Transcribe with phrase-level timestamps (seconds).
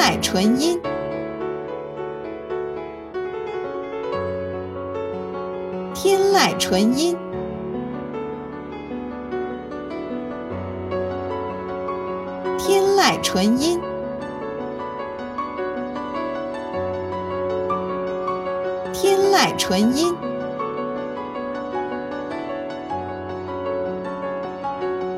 [0.00, 0.80] 天籁纯音，
[5.94, 7.14] 天籁纯音。
[12.56, 13.78] 天籁纯音，
[18.94, 20.16] 天籁纯音，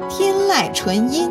[0.08, 1.30] 天籁纯音，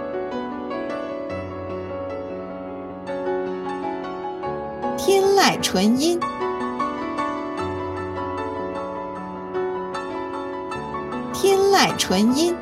[5.41, 6.19] 天籁纯音，
[11.33, 12.55] 天籁纯音。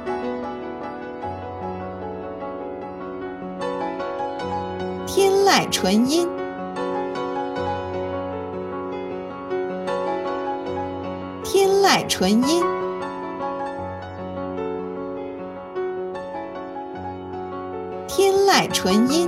[5.06, 6.30] 天籁纯音，
[11.44, 12.64] 天籁纯音，
[18.08, 19.28] 天籁纯音，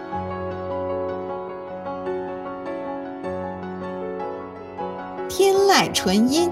[5.81, 6.51] 天籁纯音，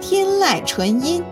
[0.00, 1.22] 天籁纯音。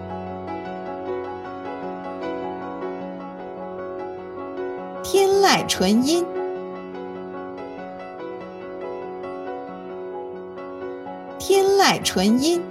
[5.03, 6.25] 天籁纯音，
[11.39, 12.63] 天籁纯音。